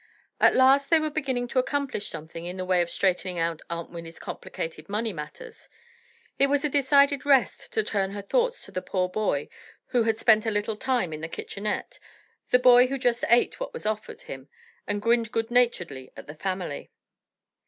At 0.39 0.55
last 0.55 0.89
they 0.89 0.97
were 0.99 1.11
beginning 1.11 1.47
to 1.49 1.59
accomplish 1.59 2.07
something 2.09 2.43
in 2.47 2.57
the 2.57 2.65
way 2.65 2.81
of 2.81 2.89
straightening 2.89 3.37
out 3.37 3.61
Aunt 3.69 3.91
Winnie's 3.91 4.17
complicated 4.17 4.89
money 4.89 5.13
matters. 5.13 5.69
It 6.39 6.47
was 6.47 6.65
a 6.65 6.69
decided 6.69 7.23
rest 7.23 7.71
to 7.73 7.83
turn 7.83 8.09
her 8.13 8.23
thoughts 8.23 8.65
to 8.65 8.71
the 8.71 8.81
poor 8.81 9.09
boy 9.09 9.47
who 9.89 10.01
had 10.01 10.17
spent 10.17 10.47
a 10.47 10.49
little 10.49 10.75
time 10.75 11.13
in 11.13 11.21
their 11.21 11.29
kitchenette—the 11.29 12.57
boy 12.57 12.87
who 12.87 12.97
just 12.97 13.23
ate 13.29 13.59
what 13.59 13.73
was 13.73 13.85
offered 13.85 14.21
him, 14.23 14.49
and 14.87 15.03
grinned 15.03 15.31
good 15.31 15.51
naturedly 15.51 16.11
at 16.17 16.25
the 16.25 16.33
family. 16.33 16.89